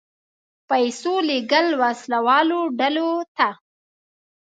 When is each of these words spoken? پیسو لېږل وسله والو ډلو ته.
پیسو 0.69 1.13
لېږل 1.27 1.67
وسله 1.81 2.19
والو 2.27 2.61
ډلو 2.79 3.09
ته. 3.35 3.49